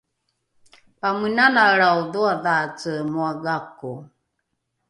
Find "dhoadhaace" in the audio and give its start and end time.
2.13-2.93